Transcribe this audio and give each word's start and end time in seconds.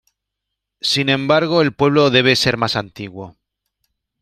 Sin 0.81 1.09
embargo, 1.09 1.61
el 1.61 1.75
pueblo 1.75 2.09
debe 2.09 2.35
ser 2.35 2.57
más 2.57 2.75
antiguo. 2.75 3.37